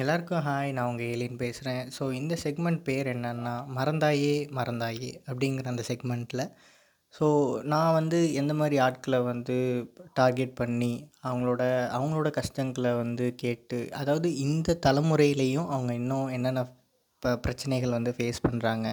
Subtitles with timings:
[0.00, 5.84] எல்லாருக்கும் ஹாய் நான் உங்கள் ஏலின் பேசுகிறேன் ஸோ இந்த செக்மெண்ட் பேர் என்னென்னா மறந்தாயே மறந்தாயே அப்படிங்கிற அந்த
[5.88, 6.42] செக்மெண்ட்டில்
[7.14, 7.26] ஸோ
[7.64, 9.56] நான் வந்து எந்த மாதிரி ஆட்களை வந்து
[10.14, 10.92] டார்கெட் பண்ணி
[11.24, 16.62] அவங்களோட அவங்களோட கஷ்டங்களை வந்து கேட்டு அதாவது இந்த தலைமுறையிலையும் அவங்க இன்னும் என்னென்ன
[17.22, 18.86] ப பிரச்சனைகள் வந்து ஃபேஸ் பண்ணுறாங்க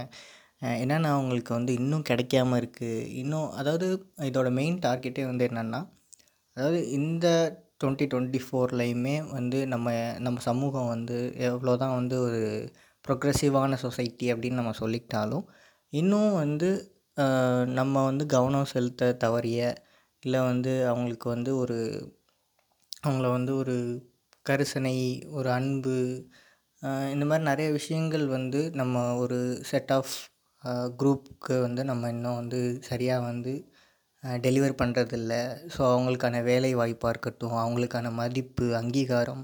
[0.78, 3.88] என்னென்ன அவங்களுக்கு வந்து இன்னும் கிடைக்காம இருக்குது இன்னும் அதாவது
[4.24, 5.82] இதோட மெயின் டார்கெட்டே வந்து என்னென்னா
[6.58, 7.28] அதாவது இந்த
[7.82, 11.18] டுவெண்ட்டி டுவெண்ட்டி ஃபோர்லையுமே வந்து நம்ம நம்ம சமூகம் வந்து
[11.48, 12.42] எவ்வளோ தான் வந்து ஒரு
[13.06, 15.46] ப்ரொக்ரெசிவான சொசைட்டி அப்படின்னு நம்ம சொல்லிக்கிட்டாலும்
[15.94, 16.70] இன்னும் வந்து
[17.74, 19.60] நம்ம வந்து கவனம் செலுத்த தவறிய
[20.24, 21.78] இல்லை வந்து அவங்களுக்கு வந்து ஒரு
[23.04, 23.76] அவங்கள வந்து ஒரு
[24.46, 24.98] கரிசனை
[25.30, 25.96] ஒரு அன்பு
[27.14, 30.16] இந்த மாதிரி நிறைய விஷயங்கள் வந்து நம்ம ஒரு செட் ஆஃப்
[31.00, 33.54] குரூப்புக்கு வந்து நம்ம இன்னும் வந்து சரியாக வந்து
[34.24, 35.34] டெலிவர் பண்ணுறதில்ல
[35.76, 39.44] ஸோ அவங்களுக்கான வேலை வாய்ப்பாக இருக்கட்டும் அவங்களுக்கான மதிப்பு அங்கீகாரம்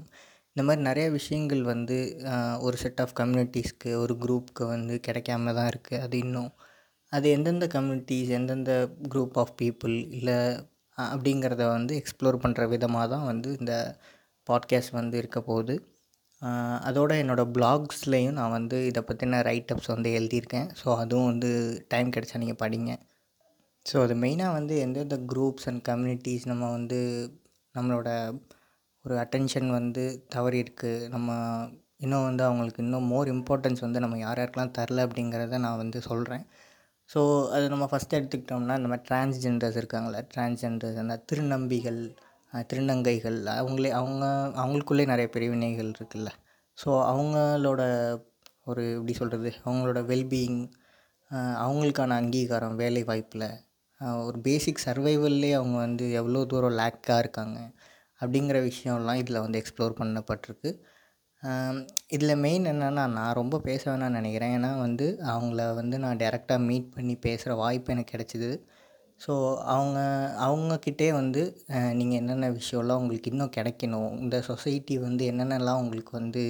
[0.56, 1.96] இந்த மாதிரி நிறைய விஷயங்கள் வந்து
[2.60, 6.52] ஒரு செட் ஆஃப் கம்யூனிட்டிஸ்க்கு ஒரு குரூப்புக்கு வந்து கிடைக்காம தான் இருக்குது அது இன்னும்
[7.12, 8.72] அது எந்தெந்த கம்யூனிட்டிஸ் எந்தெந்த
[9.08, 10.38] குரூப் ஆஃப் பீப்புள் இல்லை
[10.98, 13.74] அப்படிங்கிறத வந்து எக்ஸ்ப்ளோர் பண்ணுற விதமாக தான் வந்து இந்த
[14.46, 15.74] பாட்காஸ்ட் வந்து இருக்க போகுது.
[16.88, 20.68] அதோட என்னோடய பிளாக்ஸ்லேயும் நான் வந்து இதை பற்றின ரைட்டப்ஸ் வந்து எழுதியிருக்கேன்.
[20.82, 21.50] ஸோ அதுவும் வந்து
[21.88, 22.92] டைம் கிடைச்சா நீங்கள் படிங்க.
[23.86, 26.98] ஸோ அது மெயினாக வந்து எந்தெந்த குரூப்ஸ் அண்ட் கம்யூனிட்டிஸ் நம்ம வந்து
[27.74, 28.08] நம்மளோட
[29.02, 31.28] ஒரு அட்டென்ஷன் வந்து தவறி இருக்குது நம்ம
[31.96, 36.44] இன்னும் வந்து அவங்களுக்கு இன்னும் மோர் இம்பார்ட்டன்ஸ் வந்து நம்ம யார் யாருக்கெலாம் தரல அப்படிங்கிறத நான் வந்து சொல்கிறேன்
[37.14, 42.00] ஸோ அது நம்ம ஃபஸ்ட்டு எடுத்துக்கிட்டோம்னா இந்த மாதிரி டிரான்ஸ்ஜெண்டர்ஸ் இருக்காங்களே டிரான்ஸ்ஜெண்டர்ஸ் அந்த திருநம்பிகள்
[42.52, 44.24] திருநங்கைகள் அவங்களே அவங்க
[44.56, 46.30] அவங்களுக்குள்ளே நிறைய பிரிவினைகள் இருக்குல்ல.
[46.78, 47.82] ஸோ அவங்களோட
[48.64, 50.60] ஒரு எப்படி சொல்கிறது அவங்களோட வெல்பீயிங்
[51.64, 53.46] அவங்களுக்கான அங்கீகாரம் வேலை வாய்ப்பில்
[54.26, 57.58] ஒரு பேசிக் சர்வைவல்லே அவங்க வந்து எவ்வளோ தூரம் லேக்காக இருக்காங்க
[58.20, 60.70] அப்படிங்கிற விஷயம்லாம் இதில் வந்து எக்ஸ்ப்ளோர் பண்ணப்பட்டிருக்கு.
[62.16, 64.54] இதில் மெயின் என்னென்னா நான் ரொம்ப பேச வேணாம்னு நினைக்கிறேன்.
[64.58, 68.50] ஏன்னா வந்து அவங்கள வந்து நான் டேரெக்டாக மீட் பண்ணி பேசுகிற வாய்ப்பு எனக்கு கிடச்சிது.
[69.24, 69.32] ஸோ
[69.74, 69.98] அவங்க
[70.46, 71.42] அவங்கக்கிட்டே வந்து
[71.98, 74.12] நீங்கள் என்னென்ன விஷயம்லாம் உங்களுக்கு இன்னும் கிடைக்கணும்?
[74.24, 76.42] இந்த சொசைட்டி வந்து என்னென்னலாம் உங்களுக்கு வந்து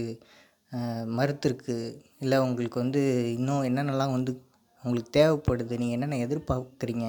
[1.19, 1.76] மறுத்துருக்கு?
[2.25, 3.03] இல்லை உங்களுக்கு வந்து
[3.38, 4.32] இன்னும் என்னென்னலாம் வந்து
[4.84, 5.75] உங்களுக்கு தேவைப்படுது?
[5.82, 7.06] நீங்கள் என்னென்ன எதிர்பார்க்குறீங்க?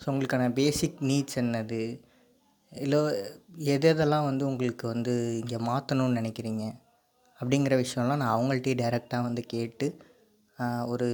[0.00, 1.80] ஸோ உங்களுக்கான பேசிக் நீட்ஸ் என்னது?
[2.72, 2.98] இல்லை
[3.74, 6.64] எது எதெல்லாம் வந்து உங்களுக்கு வந்து இங்கே மாற்றணும்னு நினைக்கிறீங்க?
[7.40, 9.86] அப்படிங்கிற விஷயம்லாம் நான் அவங்கள்ட்டயே டைரெக்டாக வந்து கேட்டு
[10.92, 11.08] ஒரு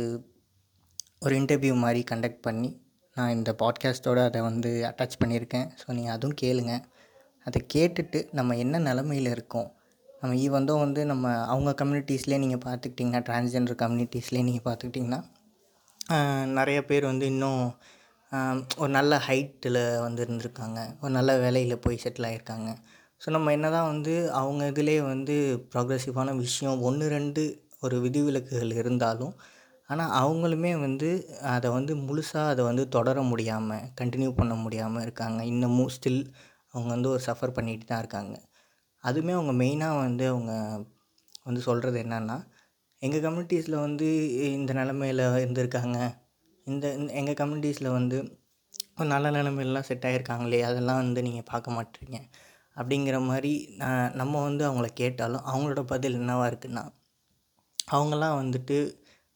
[1.25, 2.71] ஒரு இன்டர்வியூ மாதிரி கண்டக்ட் பண்ணி
[3.17, 5.69] நான் இந்த பாட்காஸ்ட்டோடு அதை வந்து அட்டாச் பண்ணியிருக்கேன்.
[5.81, 6.73] ஸோ நீங்கள் அதுவும் கேளுங்க.
[7.47, 9.69] அதை கேட்டுட்டு நம்ம என்ன நிலமையில இருக்கோம்?
[10.21, 15.21] நம்ம ஈவந்தோ வந்து நம்ம அவங்க கம்யூனிட்டிஸ்லேயே நீங்கள் பார்த்துக்கிட்டிங்கன்னா டிரான்ஸ்ஜெண்டர் கம்யூனிட்டிஸ்லேயே நீங்கள் பார்த்துக்கிட்டிங்கன்னா
[16.59, 17.63] நிறைய பேர் வந்து இன்னும்
[18.83, 20.79] ஒரு நல்ல ஹைட்டில் வந்து இருந்திருக்காங்க.
[21.03, 22.71] ஒரு நல்ல வேலையில் போய் செட்டில் ஆகியிருக்காங்க
[23.23, 25.35] ஸோ நம்ம என்ன தான் வந்து அவங்க இதிலே வந்து
[25.73, 27.43] ப்ராக்ரெசிவான விஷயம் ஒன்று ரெண்டு
[27.85, 29.35] ஒரு விதிவிலக்குகள் இருந்தாலும்
[29.91, 31.09] ஆனால் அவங்களுமே வந்து
[31.55, 35.41] அதை வந்து முழுசாக அதை வந்து தொடர முடியாமல் கண்டினியூ பண்ண முடியாமல் இருக்காங்க.
[35.53, 36.23] இன்னமும் ஸ்டில்
[36.75, 38.35] அவங்க வந்து ஒரு சஃபர் பண்ணிகிட்டு தான் இருக்காங்க.
[39.05, 40.53] அதுவுமே அவங்க மெயினாக வந்து அவங்க
[41.49, 42.37] வந்து சொல்கிறது என்னென்னா
[43.03, 44.09] எங்கள் கம்யூனிட்டிஸில் வந்து
[44.59, 45.99] இந்த நிலமையில இருந்திருக்காங்க.
[46.67, 46.87] இந்த
[47.19, 48.19] எங்கள் கம்யூனிட்டிஸில் வந்து
[49.13, 52.19] நல்ல நிலமையிலலாம் செட் ஆகிருக்காங்களே அதெல்லாம் வந்து நீங்கள் பார்க்க மாட்டீங்க.
[52.77, 56.85] அப்படிங்கிற மாதிரி நான் நம்ம வந்து அவங்கள கேட்டாலும் அவங்களோட பதில் என்னவாக இருக்குன்னா
[57.89, 58.77] அவங்களாம் வந்துட்டு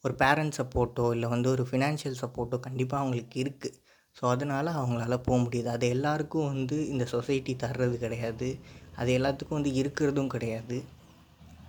[0.04, 3.78] ஒரு பேரண்ட் சப்போர்ட்டோ இல்லை வந்து ஒரு ஃபினான்ஷியல் சப்போர்ட்டோ கண்டிப்பாக அவங்களுக்கு இருக்குது
[4.16, 5.68] ஸோ அதனால் அவங்களால போக முடியுது.
[5.76, 8.48] அது எல்லாருக்கும் வந்து இந்த சொசைட்டி தர்றது கிடையாது.
[8.96, 10.78] அது எல்லாத்துக்கும் வந்து இருக்கிறதும் கிடையாது.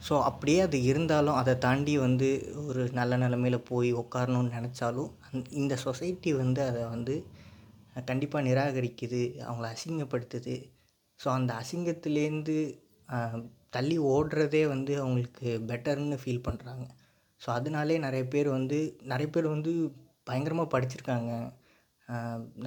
[0.08, 2.30] ஸோ அப்படியே அது இருந்தாலும் அதை தாண்டி வந்து
[2.70, 7.16] ஒரு நல்ல நிலமையில போய் உட்காரணும்னு நினச்சாலும் அந் இந்த சொசைட்டி வந்து அதை வந்து
[8.10, 10.56] கண்டிப்பாக நிராகரிக்குது அவங்கள அசிங்கப்படுத்துது.
[11.20, 12.58] ஸோ அந்த அசிங்கத்துலேருந்து
[13.76, 16.86] தள்ளி ஓடுறதே வந்து அவங்களுக்கு பெட்டர்னு ஃபீல் பண்ணுறாங்க
[17.42, 18.80] ஸோ அதனாலே நிறைய பேர் வந்து
[19.12, 19.72] நிறைய பேர் வந்து
[20.30, 21.32] பயங்கரமாக படிச்சிருக்காங்க.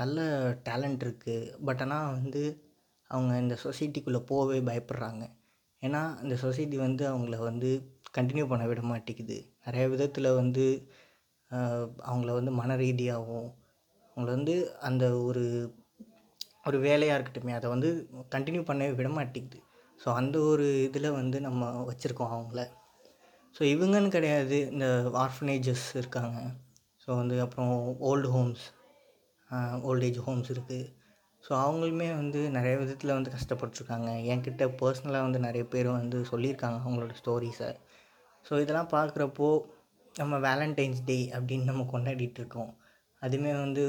[0.01, 0.19] நல்ல
[0.69, 2.43] டேலண்ட் இருக்குது பட் ஆனால் வந்து
[3.11, 5.25] அவங்க இந்த சொசைட்டிக்குள்ளே போகவே பயப்படுறாங்க.
[5.87, 7.71] ஏன்னா இந்த சொசைட்டி வந்து அவங்கள வந்து
[8.17, 9.39] கண்டினியூ பண்ண விட மாட்டேங்குது.
[9.67, 10.65] நிறைய விதத்தில் வந்து
[12.11, 13.49] அவங்கள வந்து மன ரீதியாகவும்
[14.17, 14.55] அவங்கள வந்து
[14.89, 15.45] அந்த ஒரு
[16.69, 17.89] ஒரு வேலையாக இருக்கட்டுமே அதை வந்து
[18.35, 19.59] கண்டினியூ பண்ணவே விட மாட்டேங்குது.
[20.01, 22.63] ஸோ அந்த ஒரு இதில் வந்து நம்ம வச்சுருக்கோம் அவங்கள.
[23.55, 24.87] ஸோ இவங்கன்னு கிடையாது இந்த
[25.25, 26.39] ஆர்ஃபனேஜஸ் இருக்காங்க.
[27.03, 27.73] ஸோ வந்து அப்புறம்
[28.11, 28.65] old homes
[29.89, 30.81] old age homes இருக்குது
[31.45, 34.11] ஸோ அவங்களுமே வந்து நிறைய விதத்தில் வந்து கஷ்டப்பட்டுருக்காங்க.
[34.33, 37.71] என்கிட்ட பர்சனலாக வந்து நிறைய பேர் வந்து சொல்லியிருக்காங்க அவங்களோட ஸ்டோரிஸை
[38.45, 39.49] ஸோ இதெல்லாம் பார்க்குறப்போ
[40.15, 42.73] நம்ம வேலண்டைன்ஸ் டே அப்படின்னு நம்ம கொண்டாடிட்டு இருக்கோம்.
[43.23, 43.85] அதுவுமே வந்து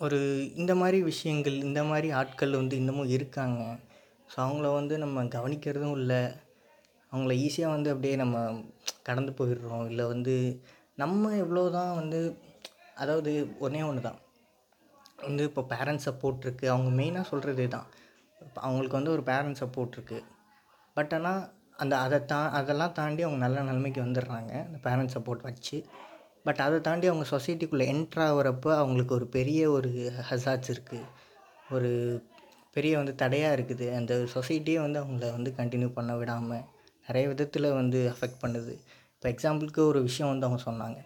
[0.00, 0.18] ஒரு
[0.60, 3.60] இந்த மாதிரி விஷயங்கள் இந்த மாதிரி ஆட்கள் வந்து இன்னமும் இருக்காங்க.
[4.32, 6.22] ஸோ அவங்கள வந்து நம்ம கவனிக்கிறதும் இல்லை.
[7.12, 8.36] அவங்கள ஈஸியாக வந்து அப்படியே நம்ம
[9.08, 9.84] கடந்து போயிடுறோம்.
[9.90, 10.34] இல்லை வந்து
[11.02, 12.20] நம்ம எவ்வளோ தான் வந்து
[12.94, 14.20] அதாவது ஒன்றே ஒன்று தான்
[15.22, 17.86] வந்து இப்போ பேரண்ட்ஸ் சப்போர்ட் இருக்குது அவங்க மெயினாக சொல்கிறது தான்
[18.54, 20.24] அவங்களுக்கு வந்து ஒரு பேரண்ட்ஸ் சப்போர்ட் இருக்குது
[20.96, 21.42] பட் ஆனால்
[21.76, 24.52] அந்த அதை தா அதெல்லாம் தாண்டி அவங்க நல்ல நிலைமைக்கு வந்துடுறாங்க.
[24.66, 25.84] அந்த பேரண்ட்ஸ் சப்போர்ட் வச்சு.
[26.46, 28.24] பட் அதை தாண்டி அவங்க சொசைட்டிக்குள்ளே என்ட்ரு
[28.82, 29.90] அவங்களுக்கு ஒரு பெரிய ஒரு
[30.30, 31.08] ஹசாட்ஸ் இருக்குது
[31.70, 31.90] ஒரு
[32.72, 33.94] பெரிய வந்து தடையாக இருக்குது.
[33.94, 36.64] அந்த சொசைட்டியே வந்து அவங்கள வந்து கண்டினியூ பண்ண விடாமல்
[37.06, 38.74] நிறைய விதத்தில் வந்து அஃபெக்ட் பண்ணுது.
[39.14, 41.00] இப்போ எக்ஸாம்பிளுக்கு ஒரு விஷயம் வந்து அவங்க சொன்னாங்க.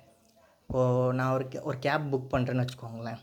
[0.62, 3.20] இப்போது நான் ஒரு கே ஒரு கேப் புக் பண்ணுறேன்னு வச்சுக்கோங்களேன்.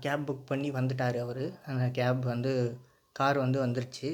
[0.00, 1.44] கேப் புக் பண்ணி வந்துட்டார் அவர்.
[1.66, 2.52] அந்த கேப் வந்து
[3.16, 4.08] கார் வந்து வந்துருச்சு.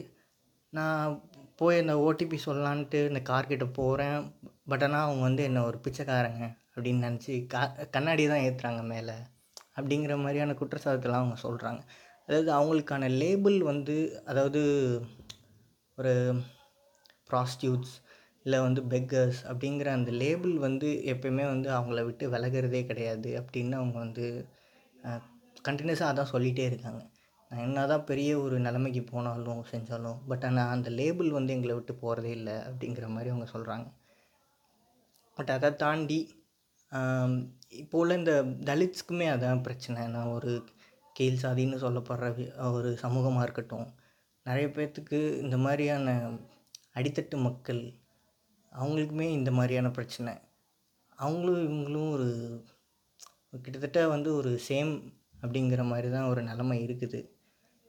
[0.72, 1.12] நான்
[1.56, 4.20] போய் அந்த ஓடிபி சொல்லலான்ட்டு இந்த கார்கிட்ட போகிறேன்
[4.66, 6.44] பட் ஆனால் அவங்க வந்து என்ன ஒரு பிச்சைக்காரங்க
[6.74, 9.16] அப்படின்னு நினச்சி கா கண்ணாடி தான் ஏற்றுறாங்க மேலே.
[9.76, 11.80] அப்படிங்கிற மாதிரியான குற்றச்சாட்டுலாம் அவங்க சொல்கிறாங்க
[12.28, 14.60] அதாவது அவங்களுக்கான லேபிள் வந்து அதாவது
[15.98, 16.12] ஒரு
[17.30, 17.94] ப்ராஸ்டியூட்ஸ்
[18.46, 23.98] இல்லை வந்து பெக்கர்ஸ் அப்படிங்கிற அந்த லேபிள் வந்து எப்பயுமே வந்து அவங்கள விட்டு விலகிறதே கிடையாது அப்படின்னு அவங்க
[23.98, 24.26] வந்து
[25.68, 27.00] கண்டினியூஸாக அதான் சொல்லிகிட்டே இருக்காங்க.
[27.50, 31.94] நான் என்ன தான் பெரிய ஒரு நிலைமைக்கு போனாலும் செஞ்சாலும் பட் ஆனால் அந்த லேபிள் வந்து எங்களை விட்டு
[32.02, 33.86] போகிறதே இல்லை அப்படிங்கிற மாதிரி அவங்க சொல்கிறாங்க
[35.36, 36.20] பட் அதை தாண்டி
[37.80, 38.32] இப்போ உள்ள இந்த
[38.68, 40.02] தலித்ஸ்க்குமே அதான் பிரச்சனை.
[40.14, 40.52] நான் ஒரு
[41.16, 42.28] கீழ் சாதின்னு சொல்லப்படுற
[42.78, 43.88] ஒரு சமூகமாக இருக்கட்டும்
[44.46, 46.14] நிறைய பேர்த்துக்கு இந்த மாதிரியான
[46.98, 47.82] அடித்தட்டு மக்கள்
[48.72, 50.32] அவங்களுக்குமே இந்த மாதிரியான பிரச்சனை.
[51.18, 52.28] அவங்களும் இவங்களும் ஒரு
[53.64, 54.92] கிட்டத்தட்ட வந்து ஒரு சேம்
[55.42, 57.20] அப்படிங்கிற மாதிரி தான் ஒரு நிலமை இருக்குது.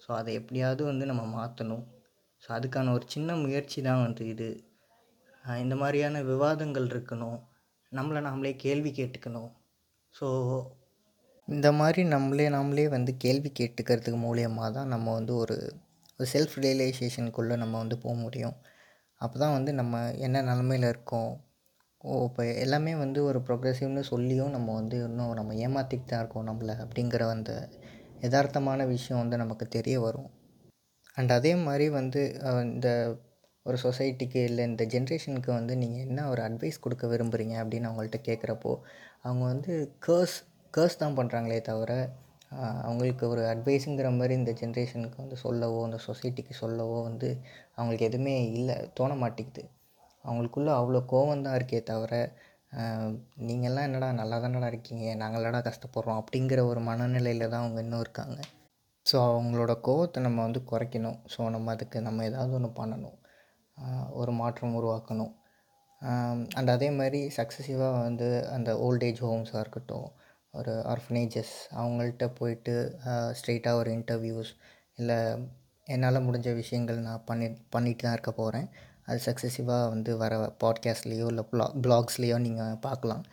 [0.04, 1.84] ஸோ அதை எப்படியாவது வந்து நம்ம மாற்றணும்
[2.44, 4.50] ஸோ அதுக்கான ஒரு சின்ன முயற்சி தான் வந்து இது.
[5.64, 7.40] இந்த மாதிரியான விவாதங்கள் இருக்கணும்.
[7.92, 9.50] நம்மளை நாமளே கேள்வி கேட்டுக்கணும்.
[10.16, 10.28] ஸோ
[11.48, 15.58] இந்த மாதிரி நம்மளே நாமளே வந்து கேள்வி கேட்டுக்கிறதுக்கு மூலியமாக தான் நம்ம வந்து ஒரு
[16.20, 18.56] ஒரு செல்ஃப் ரியலைசேஷனுக்குள்ளே நம்ம வந்து போக முடியும்.
[19.22, 19.96] அப்போ தான் வந்து நம்ம
[20.26, 21.32] என்ன நிலமையில இருக்கோம்?
[22.04, 26.74] ஓ இப்போ எல்லாமே வந்து ஒரு ப்ரொக்ரெசிவ்னு சொல்லியும் நம்ம வந்து இன்னும் நம்ம ஏமாற்றிட்டு தான் இருக்கோம் நம்மளை
[26.84, 27.52] அப்படிங்கிற அந்த
[28.24, 30.30] யதார்த்தமான விஷயம் வந்து நமக்கு தெரிய வரும்.
[31.18, 32.22] அண்ட் அதே மாதிரி வந்து
[32.68, 32.90] இந்த
[33.66, 38.74] ஒரு சொசைட்டிக்கு இல்லை இந்த ஜென்ரேஷனுக்கு வந்து நீங்கள் என்ன ஒரு அட்வைஸ் கொடுக்க விரும்புகிறீங்க அப்படின்னு அவங்கள்ட்ட கேட்குறப்போ
[39.24, 39.74] அவங்க வந்து
[40.08, 40.38] கேர்ஸ்
[40.74, 41.92] கேர்ஸ் தான் பண்ணுறாங்களே தவிர
[42.84, 47.30] அவங்களுக்கு ஒரு அட்வைஸுங்கிற மாதிரி இந்த ஜென்ரேஷனுக்கு வந்து சொல்லவோ இந்த சொசைட்டிக்கு சொல்லவோ வந்து
[47.76, 49.64] அவங்களுக்கு எதுவுமே இல்லை தோண மாட்டேங்குது.
[50.26, 52.14] அவங்களுக்குள்ள அவ்வளோ கோவம் தான் இருக்கே தவிர
[53.48, 58.38] நீங்கள்லாம் என்னடா நல்லா தானடா இருக்கீங்க நாங்களடா கஷ்டப்படுறோம் அப்படிங்கிற ஒரு மனநிலையில் தான் அவங்க இன்னும் இருக்காங்க.
[59.06, 61.20] ஸோ அவங்களோட கோவத்தை நம்ம வந்து குறைக்கணும்.
[61.34, 63.18] ஸோ நம்ம அதுக்கு நம்ம ஏதாவது ஒன்று பண்ணணும்.
[64.22, 65.34] ஒரு மாற்றம் உருவாக்கணும்.
[66.58, 70.08] அண்ட் அதே மாதிரி சக்ஸஸிவாக வந்து அந்த ஓல்டேஜ் ஹோம்ஸாக இருக்கட்டும்
[70.54, 72.74] ஒரு ஆர்ஃபனேஜஸ் அவங்கள்ட்ட போயிட்டு
[73.40, 74.52] ஸ்ட்ரெயிட்டாக ஒரு இன்டர்வியூஸ்
[74.98, 75.20] இல்லை
[75.88, 78.68] என்னால் முடிஞ்ச விஷயங்கள் நான் பண்ணி பண்ணிட்டு தான் இருக்க போகிறேன்
[79.12, 83.24] அது சக்ஸஸிவாக வந்து வர பாட்காஸ்ட்லேயோ இல்லை ப்ளா ப்ளாக்ஸ்லேயோ நீங்கள் பார்க்கலாம்.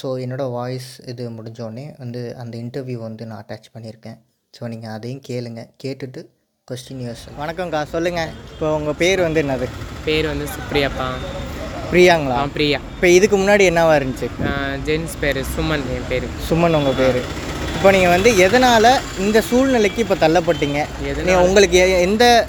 [0.00, 4.18] ஸோ என்னோடய வாய்ஸ் இது முடிஞ்சோடனே வந்து அந்த இன்டர்வியூ வந்து நான் அட்டாச் பண்ணியிருக்கேன்.
[4.54, 5.62] ஸோ நீங்கள் அதையும் கேளுங்க.
[5.84, 6.22] கேட்டுட்டு
[6.68, 9.66] கொஸ்டின் யூஸ் வணக்கம்க்கா சொல்லுங்கள் இப்போ உங்கள் பேர் வந்து என்னது?
[10.06, 11.08] பேர் வந்து சுப்ரியாப்பா.
[11.90, 12.36] பிரியாங்களா?
[12.54, 12.78] பிரியா.
[12.94, 14.28] இப்போ இதுக்கு முன்னாடி என்னவா இருந்துச்சு?
[14.86, 16.26] ஜென்ஸ் பேர் சுமன் என் பேர்.
[16.48, 17.20] சுமன் உங்கள் பேர்.
[17.84, 20.86] இப்போ நீங்கள் வந்து எதனால் இந்த சூழ்நிலைக்கு இப்போ தள்ளப்பட்டீங்க?
[21.24, 22.46] நீங்கள் உங்களுக்கு எ- எந்த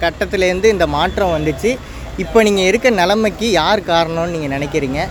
[0.00, 1.78] கட்டத்துலேருந்து இந்த மாற்றம் வந்துச்சு?
[2.16, 5.08] இப்போ நீங்கள் இருக்க நிலைமைக்கு யார் காரணம்னு நீங்கள் நினைக்கிறீங்க?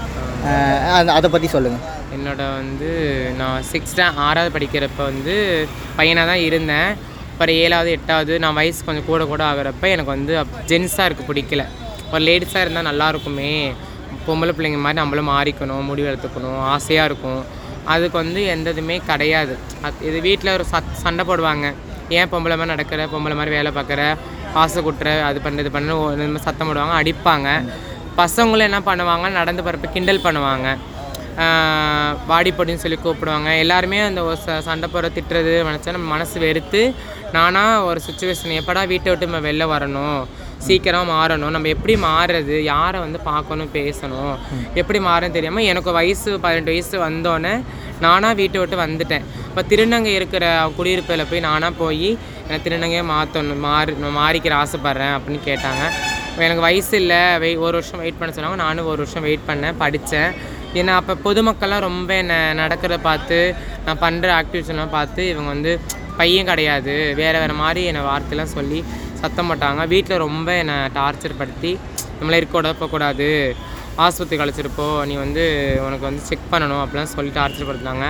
[0.93, 2.89] அத- அதை பற்றி சொல்லுங்கள் என்னோட வந்து
[3.37, 6.91] நான் சிக்ஸ்த்து ஆறாவது படிக்கிறப்ப வந்து பையனாக தான் இருந்தேன்.
[7.31, 10.37] அப்புறம் ஏழாவது எட்டாவது நான் வயசு கொஞ்சம் கூட கூட ஆகிறப்ப எனக்கு வந்து
[10.67, 11.65] ஜென்ஸாக இருக்க பிடிக்கல.
[12.13, 13.71] ஒரு லேடிஸாக இருந்தால் நல்லா இருக்குமே.
[14.27, 17.61] பொம்பளை பிள்ளைங்க மாதிரி நம்மளும் மாறிக்கணும் முடிவு எடுத்துக்கணும் ஆசையாக இருக்கும்.
[17.93, 19.53] அதுக்கு வந்து எந்த இதுவுமே கிடையாது.
[19.85, 21.65] அது இது வீட்டில் ஒரு சத் சண்டை போடுவாங்க.
[22.17, 24.01] ஏன் பொம்பளை மாதிரி நடக்கிற பொம்பளை மாதிரி வேலை பார்க்குற
[24.55, 27.49] காசு குட்டுற அது பண்ணுறது பண்ணு இந்த மாதிரி சத்தம் போடுவாங்க அடிப்பாங்க.
[28.21, 30.67] பசங்களும் என்ன பண்ணுவாங்க நடந்து போகிறப்ப கிண்டல் பண்ணுவாங்க.
[32.31, 33.49] வாடிப்படின்னு சொல்லி கூப்பிடுவாங்க.
[33.63, 36.81] எல்லாருமே அந்த ஒரு ச சண்டை போடுற திட்டுறது நினச்சா நம்ம மனசு வெறுத்து
[37.35, 40.19] நானாக ஒரு சுச்சுவேஷன் எப்படா வீட்டை விட்டு நம்ம வெளில வரணும்?
[40.67, 41.53] சீக்கிரம் மாறணும்.
[41.55, 42.55] நம்ம எப்படி மாறுறது?
[42.73, 44.35] யாரை வந்து பார்க்கணும் பேசணும்?
[44.81, 47.53] எப்படி மாறன்னு தெரியாமல் எனக்கு வயசு பதினெட்டு வயசு வந்தோடனே
[48.05, 49.25] நானாக வீட்டை விட்டு வந்துட்டேன்.
[49.49, 50.45] இப்போ திருநங்கை இருக்கிற
[50.77, 52.09] குடியிருப்பில் போய் நானாக போய்
[52.45, 55.83] எனக்கு திருநங்கையை மாற்றணும் மாறி மாறிக்கிற ஆசைப்பட்றேன் அப்படின்னு கேட்டாங்க.
[56.45, 57.21] எனக்கு வயசு இல்லை.
[57.43, 58.59] வெய் ஒரு வருஷம் வெயிட் பண்ண சொன்னாங்க.
[58.65, 60.31] நானும் ஒரு வருஷம் வெயிட் பண்ணேன் படித்தேன்
[60.79, 63.37] ஏன்னா அப்போ பொதுமக்கள்லாம் ரொம்ப என்னை நடக்கிறத பார்த்து
[63.85, 65.73] நான் பண்ணுற ஆக்டிவிட்டிஸ்லாம் பார்த்து இவங்க வந்து
[66.19, 66.93] பையன் கிடையாது.
[67.19, 68.79] வேறு வேறு மாதிரி என்னை வார்த்தைலாம் சொல்லி
[69.23, 69.81] சத்தம் போட்டாங்க.
[69.93, 71.71] வீட்டில் ரொம்ப என்னை டார்ச்சர் படுத்தி
[72.19, 73.27] நம்மளே இருக்க போகக்கூடாது
[74.05, 75.43] ஆஸ்பத்திரி கழிச்சிருப்போ நீ வந்து
[75.87, 78.07] உனக்கு வந்து செக் பண்ணணும் அப்படிலாம் சொல்லி டார்ச்சர் படுத்துனாங்க.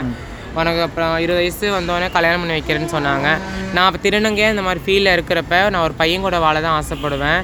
[0.60, 3.28] உனக்கு அப்புறம் இருபது வயசு வந்தோடனே கல்யாணம் பண்ணி வைக்கிறேன்னு சொன்னாங்க.
[3.74, 7.42] நான் அப்போ திருநங்கையாக இந்த மாதிரி ஃபீலில் இருக்கிறப்ப நான் ஒரு பையன் கூட வாழ தான் ஆசைப்படுவேன்.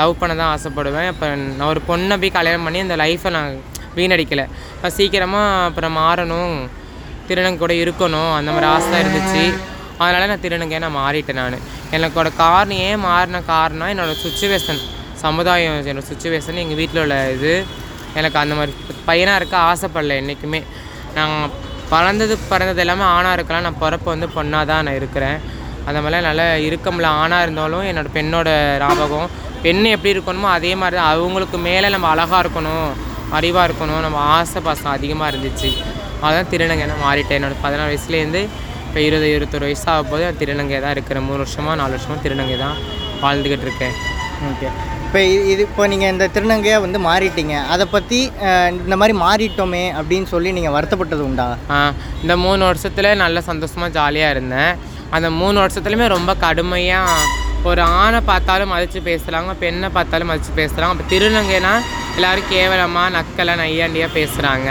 [0.00, 1.08] லவ் பண்ண தான் ஆசைப்படுவேன்.
[1.12, 1.26] இப்போ
[1.58, 3.50] நான் ஒரு பொண்ணை போய் கல்யாணம் பண்ணி அந்த லைஃப்பை நான்
[3.98, 4.46] வீணடிக்கலை.
[4.76, 6.56] இப்போ சீக்கிரமாக அப்புறம் மாறணும்.
[7.30, 8.32] திருநங்கை கூட இருக்கணும்.
[8.38, 9.44] அந்த மாதிரி ஆசை தான் இருந்துச்சு.
[10.02, 11.58] அதனால் நான் திருநங்கையாக நான் மாறிட்டேன் நான்.
[11.96, 14.80] எனக்கோட காரணம் ஏன் மாறின காரணம் என்னோடய சுச்சுவேஷன்
[15.24, 17.52] சமுதாயம் என்னோடய சுச்சுவேஷன் எங்கள் வீட்டில் உள்ள இது
[18.18, 18.72] எனக்கு அந்த மாதிரி
[19.08, 20.60] பையனாக இருக்க ஆசைப்படல என்றைக்குமே
[21.16, 21.34] நான்
[21.92, 23.66] பறந்தது பிறந்தது எல்லாமே ஆணாக இருக்கலாம்.
[23.66, 25.38] நான் பிறப்பு வந்து பொண்ணாக தான் நான் இருக்கிறேன்.
[25.86, 27.10] அந்த மாதிரிலாம் நல்லா இருக்க முடியல.
[27.22, 28.48] ஆணாக இருந்தாலும் என்னோடய பெண்ணோட
[28.82, 29.28] ஞாபகம்
[29.62, 31.12] பெண் எப்படி இருக்கணுமோ அதே மாதிரி தான்.
[31.14, 32.88] அவங்களுக்கு மேலே நம்ம அழகாக இருக்கணும்
[33.38, 34.02] அறிவாக இருக்கணும்.
[34.06, 35.70] நம்ம ஆசை பாசம் அதிகமாக இருந்துச்சு.
[36.26, 37.38] அதான் திருநங்கை நான் மாறிட்டேன்.
[37.38, 38.42] என்னோடய பதினாறு வயசுலேருந்து
[38.88, 42.76] இப்போ இருபது இருபத்தொரு வயசு ஆகும் போது திருநங்கை தான் இருக்கிறேன் மூணு வருஷமாக நாலு வருஷமாக திருநங்கை தான்
[43.24, 43.94] வாழ்ந்துக்கிட்டு இருக்கேன்.
[44.50, 44.68] ஓகே.
[45.04, 45.20] இப்போ
[45.52, 47.54] இது இப்போ நீங்கள் இந்த திருநங்கையாக வந்து மாறிட்டீங்க.
[47.74, 48.18] அதை பற்றி
[48.84, 51.48] இந்த மாதிரி மாறிட்டோமே அப்படின்னு சொல்லி நீங்கள் வருத்தப்பட்டது உண்டா?
[52.24, 54.72] இந்த மூணு வருஷத்தில் நல்ல சந்தோஷமாக ஜாலியாக இருந்தேன்.
[55.16, 57.36] அந்த மூணு வருஷத்துலையுமே ரொம்ப கடுமையாக
[57.70, 61.72] ஒரு ஆணை பார்த்தாலும் மதித்து பேசுகிறாங்க பெண்ணை பார்த்தாலும் மதித்து பேசுகிறாங்க அப்போ திருநங்கைனா
[62.16, 64.68] எல்லோரும் கேவலமாக நக்கலாக நையாண்டியாக பேசுகிறாங்க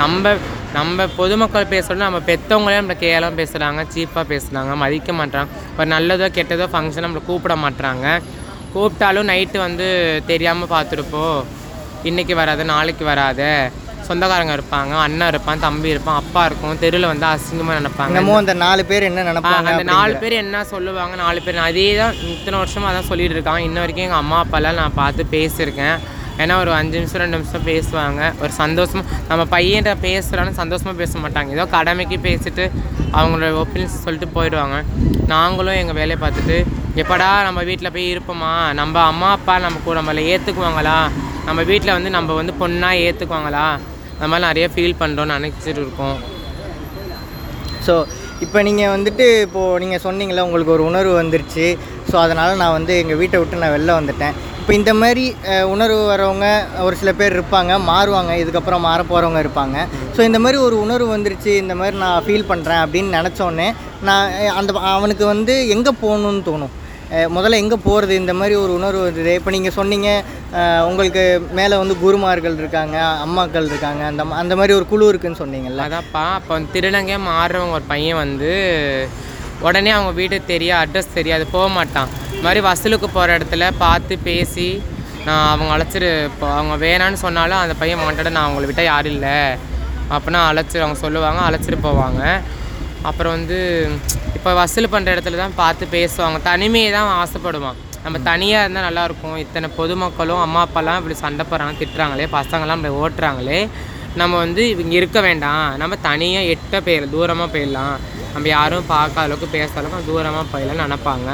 [0.00, 0.34] நம்ம
[0.74, 5.48] நம்ம பொதுமக்கள் பேசுகிறோம் நம்ம பெற்றவங்களே நம்மளை கேவலம் பேசுகிறாங்க சீப்பாக பேசுகிறாங்க மதிக்க மாட்றாங்க.
[5.78, 8.06] ஒரு நல்லதோ கெட்டதோ ஃபங்க்ஷன் நம்மளை கூப்பிட மாட்றாங்க.
[8.74, 9.86] கூப்பிட்டாலும் நைட்டு வந்து
[10.30, 11.24] தெரியாமல் பார்த்துருப்போ
[12.10, 13.42] இன்றைக்கி வராத நாளைக்கு வராத.
[14.08, 18.18] சொந்தக்காரங்க இருப்பாங்க அண்ணன் இருப்பான் தம்பி இருப்பான் அப்பா இருக்கும் தெருவில் வந்து அசிங்கமாக நினைப்பாங்க.
[18.42, 21.58] அந்த நாலு பேர் என்ன நினைப்பாங்க அந்த நாலு பேர் என்ன சொல்லுவாங்க நாலு பேர்.
[21.68, 25.96] அதே தான் இத்தனை வருஷமாக அதான் சொல்லிட்டு இருக்காங்க இன்ன வரைக்கும் எங்கள் அம்மா அப்பாலாம் நான் பார்த்து பேசியிருக்கேன்.
[26.42, 28.20] ஏன்னா ஒரு அஞ்சு நிமிஷம் ரெண்டு நிமிஷம் பேசுவாங்க.
[28.42, 31.50] ஒரு சந்தோஷமாக நம்ம பையன்கிட்ட பேசுகிறான்னு சந்தோஷமாக பேச மாட்டாங்க.
[31.56, 32.64] ஏதோ கடமைக்கு பேசிட்டு
[33.18, 34.78] அவங்களோட ஒப்பீனியன்ஸ் சொல்லிட்டு போயிடுவாங்க.
[35.34, 36.56] நாங்களும் எங்கள் வேலையை பார்த்துட்டு
[37.02, 38.52] எப்படா நம்ம வீட்டில் போய் இருப்போமா?
[38.80, 40.98] நம்ம அம்மா அப்பா நம்ம கூட நம்மளை ஏற்றுக்குவாங்களா
[41.48, 43.66] நம்ம வீட்டில் வந்து நம்ம வந்து பொண்ணாக ஏற்றுக்குவாங்களா
[44.14, 46.16] அந்த மாதிரி நிறைய ஃபீல் பண்ணுறோன்னு நினச்சிட்டு இருக்கோம்.
[47.86, 47.94] ஸோ
[48.44, 51.66] இப்போ நீங்கள் வந்துட்டு இப்போது நீங்கள் சொன்னீங்களே உங்களுக்கு ஒரு உணர்வு வந்துருச்சு.
[52.10, 54.36] ஸோ அதனால் நான் வந்து எங்கள் வீட்டை விட்டு நான் வெளில வந்துட்டேன்.
[54.66, 55.24] இப்போ இந்த மாதிரி
[55.72, 56.46] உணர்வு வரவங்க
[56.84, 59.76] ஒரு சில பேர் இருப்பாங்க மாறுவாங்க இதுக்கப்புறம் மாற போகிறவங்க இருப்பாங்க.
[60.14, 63.68] ஸோ இந்த மாதிரி ஒரு உணர்வு வந்துருச்சு இந்த மாதிரி நான் ஃபீல் பண்ணுறேன் அப்படின்னு நினச்சோன்னே
[64.08, 66.74] நான் அந்த அவனுக்கு வந்து எங்கே போகணுன்னு தோணும்?
[67.36, 70.08] முதல்ல எங்கே போகிறது இந்த மாதிரி ஒரு உணர்வு வருது இப்போ நீங்கள் சொன்னீங்க
[70.90, 71.24] உங்களுக்கு
[71.60, 75.88] மேலே வந்து குருமார்கள் இருக்காங்க அம்மாக்கள் இருக்காங்க அந்த அந்த மாதிரி ஒரு குழு இருக்குன்னு சொன்னீங்கல்ல.
[75.88, 78.52] அதான்ப்பா அப்போ வந்து திருநங்கையாக மாறுறவங்க ஒரு பையன் வந்து
[79.68, 82.10] உடனே அவங்க வீடு தெரியும் அட்ரஸ் தெரியாது போக மாட்டான்.
[82.36, 84.66] இது மாதிரி வசூலுக்கு போகிற இடத்துல பார்த்து பேசி
[85.26, 89.38] நான் அவங்க அழைச்சிரு இப்போ அவங்க வேணான்னு சொன்னாலும் அந்த பையன் மாட்டாட நான் அவங்கள விட்டால் யாரும் இல்லை.
[90.14, 92.20] அப்படின்னா அழைச்சிரு அவங்க சொல்லுவாங்க அழைச்சிட்டு போவாங்க.
[93.08, 93.58] அப்புறம் வந்து
[94.36, 96.38] இப்போ வசூல் பண்ணுற இடத்துல தான் பார்த்து பேசுவாங்க.
[96.50, 97.80] தனிமையை தான் ஆசைப்படுவான்.
[98.04, 103.60] நம்ம தனியாக இருந்தால் நல்லாயிருக்கும் இத்தனை பொதுமக்களும் அம்மா அப்பாலாம் இப்படி சண்டை போடுறாங்க திட்டுறாங்களே பசங்களாம் இப்படி ஓட்டுறாங்களே.
[104.22, 105.66] நம்ம வந்து இங்கே இருக்க வேண்டாம்.
[105.82, 107.96] நம்ம தனியாக எட்ட போயிடலாம் தூரமாக போயிடலாம்
[108.34, 111.30] நம்ம யாரும் பார்க்காத அளவுக்கு பேசாத அளவுக்கு தூரமாக போயிடலாம்னு நினப்பாங்க.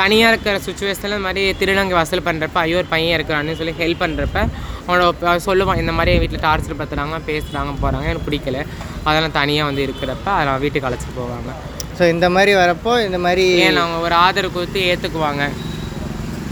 [0.00, 4.38] தனியாக இருக்கிற சுச்சுவேஷனில் இந்த மாதிரி திருநங்கை வசூல் பண்ணுறப்ப ஐயோ ஒரு பையன் இருக்கிறான்னு சொல்லி ஹெல்ப் பண்ணுறப்ப
[4.86, 8.58] அவனோட அவன் சொல்லுவான் இந்த மாதிரி என் வீட்டில் டார்ச்சர் பத்துறாங்க பேசுகிறாங்க போகிறாங்க எனக்கு பிடிக்கல.
[9.08, 11.50] அதெல்லாம் தனியாக வந்து இருக்கிறப்ப அதை நான் வீட்டுக்கு அழைச்சிட்டு போவாங்க.
[11.98, 15.44] ஸோ இந்த மாதிரி வரப்போ இந்த மாதிரி ஏன் அவங்க ஒரு ஆதரவு கொடுத்து ஏற்றுக்குவாங்க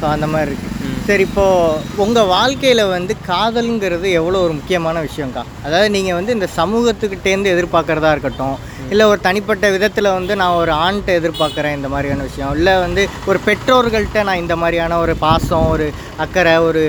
[0.01, 0.73] ஸோ அந்த மாதிரி இருக்கு.
[1.09, 5.43] சரி இப்போது உங்கள் வாழ்க்கையில் வந்து காதலுங்கிறது எவ்வளோ ஒரு முக்கியமான விஷயம்க்கா?
[5.67, 8.57] அதாவது நீங்கள் வந்து இந்த சமூகத்துக்கிட்டேருந்து எதிர்பார்க்குறதா இருக்கட்டும்
[8.93, 13.41] இல்லை ஒரு தனிப்பட்ட விதத்தில் வந்து நான் ஒரு ஆண்கிட்ட எதிர்பார்க்குறேன் இந்த மாதிரியான விஷயம் இல்லை வந்து ஒரு
[13.47, 15.87] பெற்றோர்கள்ட்ட நான் இந்த மாதிரியான ஒரு பாசம் ஒரு
[16.25, 16.85] அக்கறை ஒரு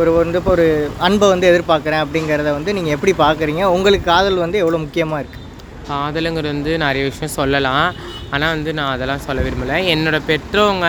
[0.00, 0.66] ஒரு வந்து இப்போ ஒரு
[1.06, 5.44] அன்பை வந்து எதிர்பார்க்குறேன் அப்படிங்கிறத வந்து நீங்கள் எப்படி பார்க்குறீங்க உங்களுக்கு காதல் வந்து எவ்வளோ முக்கியமாக இருக்குது
[5.90, 7.86] காதலுங்கிறது வந்து நிறைய விஷயம் சொல்லலாம்.
[8.34, 9.76] ஆனால் வந்து நான் அதெல்லாம் சொல்ல விரும்பலை.
[9.94, 10.88] என்னோட பெற்றவங்க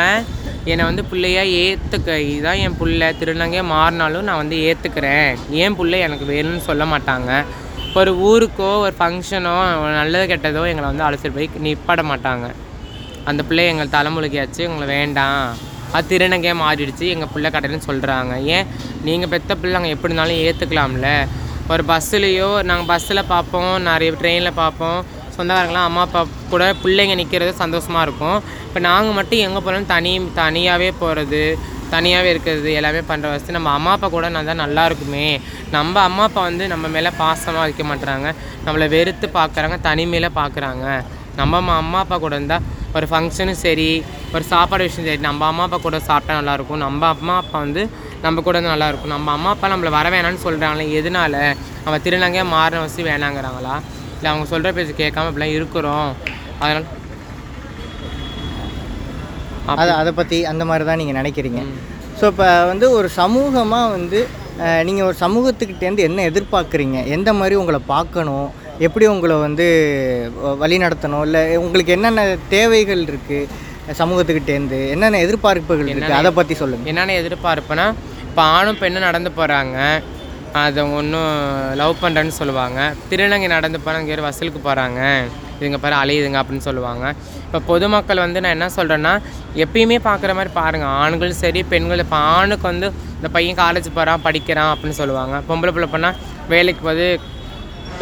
[0.71, 3.07] என்னை வந்து பிள்ளையாக ஏற்றுக்க இதுதான் என் பிள்ளை.
[3.19, 5.29] திருநங்கையாக மாறினாலும் நான் வந்து ஏற்றுக்கிறேன்
[5.63, 7.31] ஏன் பிள்ளை எனக்கு வேணும்னு சொல்ல மாட்டாங்க.
[7.99, 9.53] ஒரு ஊருக்கோ ஒரு ஃபங்க்ஷனோ
[9.99, 12.47] நல்லது கெட்டதோ எங்களை வந்து அழைச்சிட்டு போய் நிப்பாட மாட்டாங்க.
[13.29, 15.43] அந்த பிள்ளை எங்கள் தலைமுழுக்கியாச்சு எங்களை வேண்டாம்.
[15.95, 17.05] அது திருநங்கையாக மாறிடுச்சு.
[17.15, 18.67] எங்கள் பிள்ளை கடைன்னு சொல்கிறாங்க ஏன்?
[19.07, 21.09] நீங்கள் பெத்த பிள்ளைங்க எப்படி இருந்தாலும் ஏற்றுக்கலாம்ல
[21.73, 23.73] ஒரு பஸ்ஸுலேயோ நாங்கள் பஸ்ஸில் பார்ப்போம்.
[23.89, 24.99] நிறைய ட்ரெயினில் பார்ப்போம்.
[25.37, 26.21] சொந்தக்காரங்களாம் அம்மா அப்பா
[26.53, 28.37] கூட பிள்ளைங்க நிற்கிறது சந்தோஷமாக இருக்கும்.
[28.67, 31.41] இப்போ நாங்கள் மட்டும் எங்கே போனாலும் தனி தனியாகவே போகிறது
[31.93, 33.53] தனியாகவே இருக்கிறது எல்லாமே பண்ணுற வசதி.
[33.57, 35.27] நம்ம அம்மா அப்பா கூட நான் தான் நல்லா இருக்குமே.
[35.75, 38.27] நம்ம அம்மா அப்பா வந்து நம்ம மேலே பாசமாக வைக்க மாட்டுறாங்க
[38.65, 40.85] நம்மளை வெறுத்து பார்க்குறாங்க தனிமையில் பார்க்குறாங்க
[41.39, 42.65] நம்ம அம்மா அம்மா அப்பா கூட இருந்தால்
[42.97, 43.89] ஒரு ஃபங்க்ஷனும் சரி
[44.35, 45.21] ஒரு சாப்பாடு விஷயம் சரி.
[45.27, 47.81] நம்ம அம்மா அப்பா கூட சாப்பிட்டா நல்லாயிருக்கும் நம்ம அம்மா அப்பா வந்து
[48.25, 51.35] நம்ம கூட வந்து நல்லாயிருக்கும் நம்ம அம்மா அப்பா நம்மளை வர வேணாம்னு சொல்கிறாங்களே எதனால?
[51.85, 53.75] நம்ம திருநங்கையாக மாறின வசதி வேணாங்கிறாங்களா?
[54.17, 56.09] இல்லை அவங்க சொல்கிற பேச்சு கேட்காம இப்படிலாம் இருக்கிறோம்.
[56.63, 56.87] அதனால்
[59.81, 61.61] அதை அதை பற்றி அந்த மாதிரி தான் நீங்கள் நினைக்கிறீங்க
[62.19, 64.19] ஸோ இப்போ வந்து ஒரு சமூகமாக வந்து
[64.87, 66.99] நீங்கள் ஒரு சமூகத்துக்கிட்டேருந்து என்ன எதிர்பார்க்குறீங்க?
[67.15, 68.47] எந்த மாதிரி உங்களை பார்க்கணும்?
[68.85, 69.65] எப்படி உங்களை வந்து
[70.61, 72.23] வழி நடத்தணும் இல்லை உங்களுக்கு என்னென்ன
[72.55, 77.85] தேவைகள் இருக்குது சமூகத்துக்கிட்டேருந்து என்னென்ன எதிர்பார்ப்புகள் இருக்குது அதை பற்றி சொல்லுங்கள் என்னென்ன எதிர்பார்ப்புனா
[78.29, 79.77] இப்போ ஆணும் பெண்ணும் நடந்து போகிறாங்க
[80.65, 81.31] அதை ஒன்றும்
[81.81, 82.79] லவ் பண்ணுறேன்னு சொல்லுவாங்க.
[83.09, 85.01] திருநங்கை நடந்து போனால் இங்கே வசூலுக்கு போகிறாங்க
[85.59, 87.05] இதுங்க பாரு அலையுதுங்க அப்படின்னு சொல்லுவாங்க.
[87.45, 89.13] இப்போ பொதுமக்கள் வந்து நான் என்ன சொல்கிறேன்னா
[89.63, 92.87] எப்பயுமே பார்க்குற மாதிரி பாருங்கள் ஆண்களும் சரி பெண்கள் இப்போ ஆணுக்கு வந்து
[93.17, 95.35] இந்த பையன் காலேஜ் போகிறான் படிக்கிறான் அப்படின்னு சொல்லுவாங்க.
[95.47, 96.17] பொம்பளை பிள்ளை பண்ணால்
[96.53, 97.07] வேலைக்கு போகுது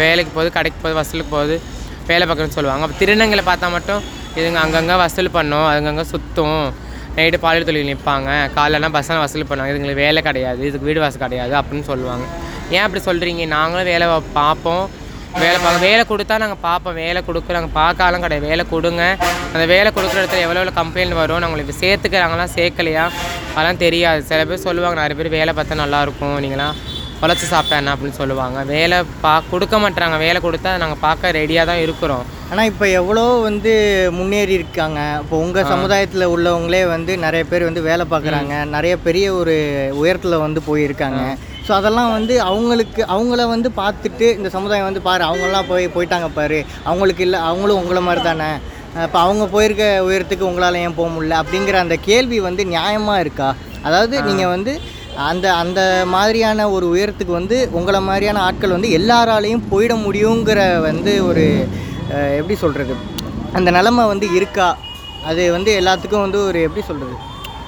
[0.02, 1.58] வேலைக்கு போகுது கடைக்கு போகுது வசூலுக்கு போகுது
[2.10, 2.84] வேலை பார்க்குறேன்னு சொல்லுவாங்க.
[2.86, 4.02] அப்போ திருநங்கையில் பார்த்தா மட்டும்
[4.40, 6.64] இதுங்க அங்கங்கே வசூல் பண்ணும் அதுங்கங்கே சுற்றும்
[7.18, 8.30] நைட்டு பாலியல் தொழில் நிற்பாங்க.
[8.56, 9.72] காலைலலாம் பஸ்ஸில் வசூல் பண்ணுவாங்க.
[9.74, 10.62] இதுங்களுக்கு வேலை கிடையாது.
[10.70, 12.26] இதுக்கு வீடு வாசல் கிடையாது அப்படின்னு சொல்லுவாங்க.
[12.76, 14.08] ஏன் அப்படி சொல்கிறீங்க நாங்களும் வேலை
[14.40, 14.86] பார்ப்போம்.
[15.44, 16.98] வேலை பார்க்க வேலை கொடுத்தா நாங்கள் பார்ப்போம்.
[17.04, 18.48] வேலை கொடுக்க நாங்கள் பார்க்காலும் கிடையாது.
[18.52, 19.04] வேலை கொடுங்க.
[19.54, 23.06] அந்த வேலை கொடுக்குற இடத்துல எவ்வளோ எவ்வளோ கம்ப்ளைண்ட் வரும் நாங்கள் இப்போ சேர்த்துக்கிறாங்களாம் சேர்க்கலையா?
[23.56, 24.22] அதெல்லாம் தெரியாது.
[24.30, 26.78] சில பேர் சொல்லுவாங்க நிறைய பேர் வேலை பார்த்தா நல்லாயிருக்கும் நீங்களாம்
[27.24, 28.60] உழைச்சி சாப்பிட்டேன் அப்படின்னு சொல்லுவாங்க.
[28.76, 32.26] வேலை பா கொடுக்க மாட்டாங்க வேலை கொடுத்தா நாங்கள் பார்க்க ரெடியாக தான் இருக்கிறோம்.
[32.52, 33.72] ஆனால் இப்போ எவ்வளோ வந்து
[34.18, 39.56] முன்னேறி இருக்காங்க இப்போ உங்கள் சமுதாயத்தில் உள்ளவங்களே வந்து நிறைய பேர் வந்து வேலை பார்க்குறாங்க நிறைய பெரிய ஒரு
[40.02, 41.22] உயரத்தில் வந்து போயிருக்காங்க.
[41.68, 46.60] ஸோ அதெல்லாம் வந்து அவங்களுக்கு அவங்கள வந்து பார்த்துட்டு இந்த சமுதாயம் வந்து பாரு அவங்களாம் போய் போயிட்டாங்க பாரு.
[46.90, 48.50] அவங்களுக்கு இல்லை அவங்களும் உங்களை மாதிரி தானே.
[49.06, 51.40] இப்போ அவங்க போயிருக்க உயரத்துக்கு உங்களால் ஏன் போக முடியல?
[51.44, 53.50] அப்படிங்கிற அந்த கேள்வி வந்து நியாயமாக இருக்கா?
[53.88, 54.74] அதாவது நீங்கள் வந்து
[55.30, 55.82] அந்த அந்த
[56.14, 61.46] மாதிரியான ஒரு உயரத்துக்கு வந்து உங்களை மாதிரியான ஆட்கள் வந்து எல்லாராலையும் போயிட முடியுங்கிற வந்து ஒரு
[62.40, 62.96] எப்படி சொல்கிறது
[63.58, 64.68] அந்த நிலமை வந்து இருக்கா?
[65.30, 67.16] அது வந்து எல்லாத்துக்கும் வந்து ஒரு எப்படி சொல்கிறது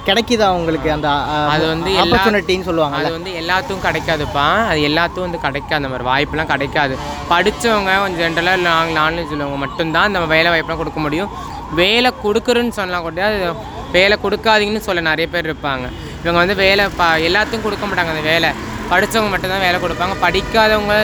[0.08, 1.08] கிடைக்குதா உங்களுக்கு அந்த
[1.54, 4.44] அது வந்து ஆப்பர்ச்சுனிட்டின்னு சொல்லுவாங்க அது வந்து எல்லாத்துக்கும் கிடைக்காதுப்பா.
[4.70, 5.78] அது எல்லாத்துக்கும் வந்து கிடைக்காது.
[5.78, 6.94] அந்த மாதிரி வாய்ப்புலாம் கிடைக்காது.
[7.32, 11.32] படித்தவங்க கொஞ்சம் ஜென்ரலாக லாங் நாலேஜ் உள்ளவங்க மட்டும்தான் அந்த வேலை வாய்ப்புலாம் கொடுக்க முடியும்.
[11.80, 13.50] வேலை கொடுக்குறேன்னு சொல்லலாம் கூட அது
[13.96, 15.86] வேலை கொடுக்காதீங்கன்னு சொல்ல நிறைய பேர் இருப்பாங்க.
[16.22, 18.50] இவங்க வந்து வேலை ப எல்லாத்துக்கும் கொடுக்க மாட்டாங்க அந்த வேலை.
[18.92, 20.16] படித்தவங்க மட்டும்தான் வேலை கொடுப்பாங்க.
[20.26, 20.96] படிக்காதவங்க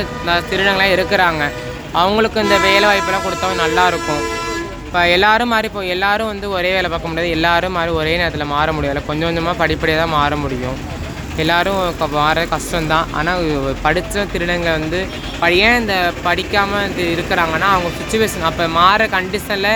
[0.51, 1.45] திருநங்களாக இருக்கிறாங்க.
[2.01, 4.25] அவங்களுக்கு இந்த வேலை வாய்ப்பெல்லாம் கொடுத்தா நல்லாயிருக்கும்.
[4.87, 7.31] இப்போ எல்லாரும் மாறி இப்போ எல்லாரும் வந்து ஒரே வேலை பார்க்க முடியாது.
[7.37, 9.01] எல்லோரும் மாறி ஒரே நேரத்தில் மாற முடியாது.
[9.09, 10.79] கொஞ்சம் கொஞ்சமாக படிப்படியாக தான் மாற முடியும்.
[11.43, 11.81] எல்லோரும்
[12.19, 13.09] மாற கஷ்டம்தான்.
[13.19, 13.41] ஆனால்
[13.85, 15.01] படித்த திருடங்க வந்து
[15.67, 19.71] ஏன் இந்த படிக்காமல் இது இருக்கிறாங்கன்னா அவங்க சுச்சுவேஷன் அப்போ மாற கண்டிஷனில்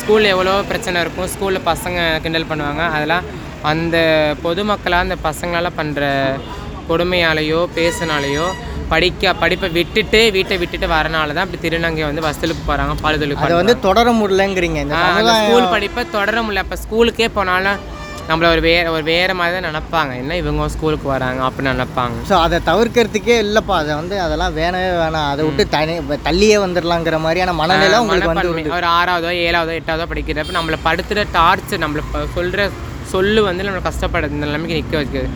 [0.00, 1.30] ஸ்கூலில் எவ்வளோ பிரச்சனை இருக்கும்.
[1.34, 2.82] ஸ்கூலில் பசங்க கிண்டல் பண்ணுவாங்க.
[2.96, 3.26] அதெல்லாம்
[3.70, 3.96] அந்த
[4.44, 6.02] பொதுமக்களாக அந்த பசங்களால் பண்ணுற
[6.90, 8.48] கொடுமையாலேயோ பேசினாலேயோ
[8.94, 13.76] படிக்க படிப்பை விட்டுட்டு வீட்டை விட்டுட்டு வரனால தான் இப்படி திருநங்கை வந்து வசூலுக்கு போகிறாங்க பாலுதலுக்கு அதை வந்து
[13.86, 14.80] தொடர முடியலங்கிறீங்க.
[15.20, 16.64] இந்த ஸ்கூல் படிப்பை தொடர முடியல.
[16.66, 17.80] இப்போ ஸ்கூலுக்கே போனாலும்
[18.30, 20.12] நம்மள ஒரு வேற ஒரு வேற மாதிரி தான் நினைப்பாங்க.
[20.22, 22.16] என்ன இவங்க ஸ்கூலுக்கு வராங்க அப்படின்னு நினைப்பாங்க.
[22.30, 23.76] ஸோ அதை தவிர்க்கிறதுக்கே இல்லைப்பா.
[23.82, 25.28] அதை வந்து அதெல்லாம் வேணவே வேணாம்.
[25.32, 25.94] அதை விட்டு தனி
[26.26, 28.74] தள்ளியே வந்துடலாங்கிற மாதிரியான மனநிலை உங்களுக்கு வந்து.
[28.78, 32.04] ஒரு ஆறாவதோ ஏழாவதோ எட்டாவதோ படிக்கிறப்ப நம்மளை படுத்துகிற டார்ச்சர் நம்மளை
[32.36, 32.68] சொல்ற
[33.14, 35.28] சொல்லு வந்து நம்மளை கஷ்டப்படுறது நிலைமைக்கு நிற்க வைக்குது.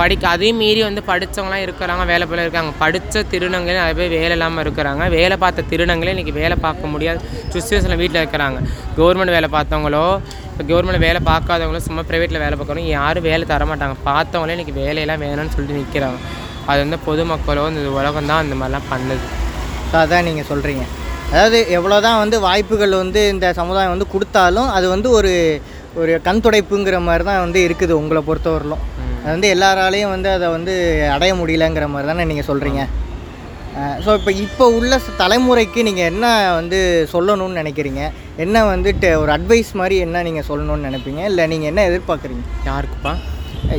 [0.00, 2.70] படிக்க அதையும் மீறி வந்து படித்தவங்களாம் இருக்கிறாங்க வேலை போல இருக்காங்க.
[2.82, 5.02] படித்த திருநங்களே நிறைய பேர் வேலை இல்லாமல் இருக்கிறாங்க.
[5.16, 7.18] வேலை பார்த்த திருநங்களே இன்றைக்கி வேலை பார்க்க முடியாத.
[7.54, 8.60] சுச்சுவேஷனில் வீட்டில் இருக்கிறாங்க.
[8.98, 10.04] கவர்மெண்ட் வேலை பார்த்தவங்களோ
[10.50, 13.96] இப்போ கவர்மெண்ட் வேலை பார்க்காதவங்களோ சும்மா ப்ரைவேட்டில் வேலை பார்க்குறவங்க யாரும் வேலை தர மாட்டாங்க.
[14.08, 16.20] பார்த்தவங்களே இன்றைக்கி வேலையெல்லாம் வேணும்னு சொல்லிட்டு நிற்கிறாங்க
[16.70, 19.26] அது வந்து பொதுமக்களோ இந்த உலகம் தான் இந்த மாதிரிலாம் பண்ணுது.
[19.90, 20.84] ஸோ அதான் நீங்கள் சொல்கிறீங்க
[21.32, 25.32] அதாவது எவ்வளோ தான் வந்து வாய்ப்புகள் வந்து இந்த சமுதாயம் வந்து கொடுத்தாலும் அது வந்து ஒரு
[26.00, 28.84] ஒரு கண் துடைப்புங்கிற மாதிரி தான் வந்து இருக்குது உங்களை பொறுத்தவரையிலும்.
[29.22, 30.74] அது வந்து எல்லாராலையும் வந்து அதை வந்து
[31.14, 32.82] அடைய முடியலங்கிற மாதிரி தானே நீங்கள் சொல்கிறீங்க
[34.04, 36.26] ஸோ இப்போ இப்போ உள்ள தலைமுறைக்கு நீங்கள் என்ன
[36.58, 36.78] வந்து
[37.12, 38.02] சொல்லணும்னு நினைக்கிறீங்க?
[38.44, 41.20] என்ன வந்துட்டு ஒரு அட்வைஸ் மாதிரி என்ன நீங்கள் சொல்லணும்னு நினைப்பீங்க?
[41.30, 42.44] இல்லை நீங்கள் என்ன எதிர்பார்க்குறீங்க?
[42.68, 43.12] யாருக்குப்பா?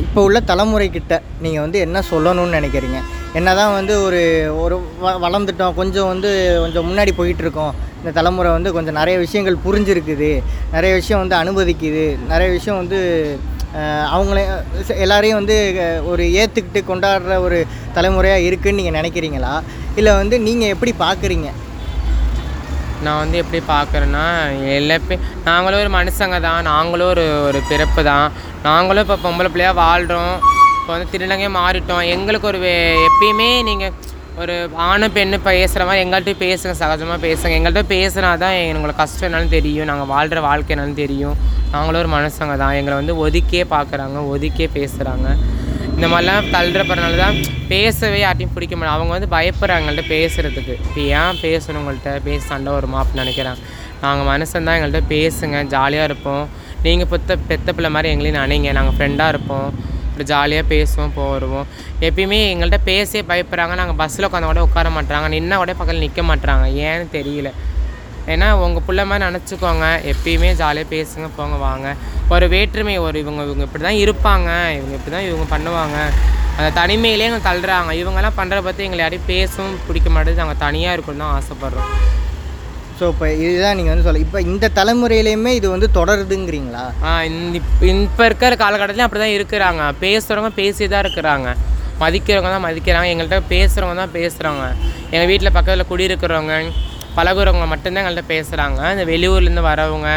[0.04, 2.98] இப்போ உள்ள தலைமுறைக்கிட்ட நீங்கள் வந்து என்ன சொல்லணும்னு நினைக்கிறீங்க?
[3.38, 4.22] என்னதான் வந்து ஒரு
[4.62, 5.76] ஒரு வ வளர்ந்துட்டோம்.
[5.80, 6.30] கொஞ்சம் வந்து
[6.64, 10.30] கொஞ்சம் முன்னாடி போயிட்டு இருக்கோம் இந்த தலைமுறை வந்து கொஞ்சம் நிறைய விஷயங்கள் புரிஞ்சிருக்குது.
[10.76, 13.00] நிறைய விஷயம் வந்து அனுமதிக்குது நிறைய விஷயம் வந்து
[14.14, 14.42] அவங்களே
[15.04, 15.56] எல்லாரையும் வந்து
[16.10, 17.58] ஒரு ஏற்றுக்கிட்டு கொண்டாடுற ஒரு
[17.96, 19.52] தலைமுறையாக இருக்குதுன்னு நீங்கள் நினைக்கிறீங்களா?
[20.00, 21.50] இல்லை வந்து நீங்கள் எப்படி பார்க்குறீங்க
[23.04, 24.24] நான் வந்து எப்படி பார்க்குறேன்னா
[24.78, 25.16] எல்லாப்பே
[25.48, 26.60] நாங்களும் ஒரு மனுஷங்க தான்.
[26.72, 28.26] நாங்களும் ஒரு ஒரு பிறப்பு தான்.
[28.68, 30.34] நாங்களும் இப்போ பொம்பளை பிள்ளையாக வாழ்கிறோம்
[30.78, 32.04] இப்போ வந்து திருநங்கையாக மாறிட்டோம்.
[32.14, 32.74] எங்களுக்கு ஒரு வே
[33.08, 33.94] எப்பயுமே நீங்கள்
[34.40, 37.52] ஒரு ஆணு பெண்ணு பேசுகிற மாதிரி எங்கள்கிட்ட பேசுங்க சகஜமாக பேசுங்க.
[37.58, 39.88] எங்கள்கிட்ட பேசுனா தான் எங்களுக்கு கஷ்டம் என்னாலும் தெரியும்.
[39.90, 41.36] நாங்கள் வாழ்கிற வாழ்க்கை என்னாலும் தெரியும்.
[41.72, 42.76] நாங்களும் ஒரு மனுஷங்க தான்.
[42.78, 45.28] எங்களை வந்து ஒதுக்கியே பார்க்குறாங்க ஒதுக்கியே பேசுகிறாங்க
[45.96, 47.36] இந்த மாதிரிலாம் தள்ளுறப்பறனால தான்
[47.72, 52.72] பேசவே யார்ட்டையும் பிடிக்க முடியும் அவங்க வந்து பயப்படுறாங்கள்ட்ட எங்கள்கிட்ட பேசுகிறதுக்கு இப்போ ஏன் பேசணும் உங்கள்கிட்ட பேச சண்டை
[52.76, 52.98] வருமா?
[53.02, 53.60] அப்படின்னு நினைக்கிறாங்க.
[54.04, 55.58] நாங்கள் மனுஷன் தான் எங்கள்கிட்ட பேசுங்க.
[55.74, 56.44] ஜாலியாக இருப்போம்.
[56.86, 58.72] நீங்கள் பெத்த பெத்த பிள்ளை மாதிரி எங்களையும் நினைங்க.
[58.78, 59.68] நாங்கள் ஃப்ரெண்டாக இருப்போம்.
[60.12, 61.66] இப்படி ஜாலியாக பேசுவோம் போடுவோம்
[62.06, 63.74] எப்பயுமே எங்கள்கிட்ட பேசவே பயப்படுறாங்க.
[63.80, 67.50] நாங்கள் பஸ்ஸில் உட்காந்து கூட உட்கார மாட்டாங்க நின்னா கூட பக்கத்தில் நிற்க மாட்டாங்க ஏன்னு தெரியல.
[68.32, 69.86] ஏன்னா உங்கள் பிள்ளை மாதிரி நினச்சிக்கோங்க.
[70.10, 71.88] எப்பயுமே ஜாலியாக பேசுங்க போங்க வாங்க.
[72.34, 74.48] ஒரு வேற்றுமை ஒரு இவங்க இவங்க இப்படி தான் இருப்பாங்க.
[74.78, 75.98] இவங்க இப்படி தான் இவங்க பண்ணுவாங்க.
[76.56, 77.92] அந்த தனிமையிலே எங்களை தள்ளுறாங்க.
[78.02, 81.92] இவங்கெல்லாம் பண்ணுறத பற்றி எங்களை யாரையும் பேசவும் பிடிக்க மாட்டேது நாங்கள் தனியாக இருக்கணும் தான் ஆசைப்பட்றோம்.
[82.98, 86.82] ஸோ இப்போ இதுதான் நீங்கள் வந்து சொல்ல இப்போ இந்த தலைமுறையிலையுமே இது வந்து தொடருதுங்கிறீங்களா?
[88.00, 89.82] இப்போ இருக்கிற காலகட்டத்திலையும் அப்படி தான் இருக்கிறாங்க.
[90.04, 91.48] பேசுகிறவங்க பேசி தான் இருக்கிறாங்க.
[92.02, 93.08] மதிக்கிறவங்க தான் மதிக்கிறாங்க.
[93.12, 94.64] எங்கள்கிட்ட பேசுகிறவங்க தான் பேசுகிறாங்க
[95.14, 96.54] எங்கள் வீட்டில் பக்கத்தில் குடியிருக்கிறவங்க
[97.16, 100.10] பழகுறவங்க மட்டும்தான் எங்கள்கிட்ட பேசுகிறாங்க இந்த வெளியூர்லேருந்து வரவங்க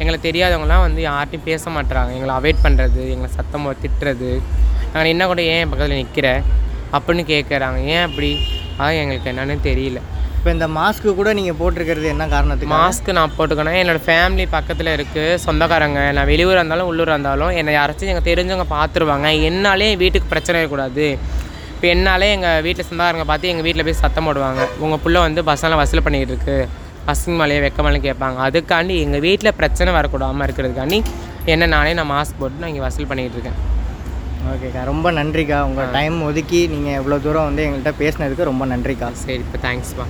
[0.00, 4.30] எங்களுக்கு தெரியாதவங்களாம் வந்து யார்ட்டையும் பேச மாட்டுறாங்க எங்களை அவாய்ட் பண்ணுறது எங்களை சத்தம் திட்டுறது.
[4.92, 6.28] நாங்கள் என்ன கூட ஏன் என் பக்கத்தில் நிற்கிற
[6.96, 8.30] அப்படின்னு கேட்குறாங்க ஏன் அப்படி?
[8.78, 10.00] அதான் எங்களுக்கு என்னன்னு தெரியல.
[10.42, 13.76] இப்போ இந்த மாஸ்க்கு கூட நீங்கள் போட்டிருக்கிறது என்ன காரணத்துக்கு மாஸ்க் நான் போட்டுக்கணும்.
[13.80, 16.00] என்னோடய ஃபேமிலி பக்கத்தில் இருக்குது சொந்தக்காரங்க.
[16.16, 21.04] நான் வெளியூர் இருந்தாலும் உள்ளூர் இருந்தாலும் என்னை யாராச்சும் எங்கள் தெரிஞ்சவங்க பார்த்துருவாங்க என்னாலே என் வீட்டுக்கு பிரச்சனை இருக்கக்கூடாது
[21.74, 24.64] இப்போ என்னாலே எங்கள் வீட்டில் சொந்தக்காரங்க பார்த்து எங்கள் வீட்டில் போய் சத்தம் போடுவாங்க.
[24.86, 26.56] உங்கள் புள்ள வந்து பஸ்ஸெல்லாம் வசூல் பண்ணிக்கிட்டு இருக்கு.
[27.10, 28.40] பசங்க மலையை வெக்கமலையும் கேட்பாங்க.
[28.48, 31.00] அதுக்காண்டி எங்கள் வீட்டில் பிரச்சனை வரக்கூடாமல் இருக்கிறதுக்காண்டி
[31.54, 33.60] என்ன நானே நான் மாஸ்க் போட்டு நான் இங்கே வசூல் பண்ணிக்கிட்டு இருக்கேன்.
[34.54, 35.60] ஓகேக்கா ரொம்ப நன்றிக்கா.
[35.70, 39.10] உங்கள் டைம் ஒதுக்கி நீங்கள் இவ்வளோ தூரம் வந்து எங்கள்கிட்ட பேசினதுக்கு ரொம்ப நன்றிக்கா.
[39.24, 40.08] சரி இப்போ தேங்க்ஸ்ப்பா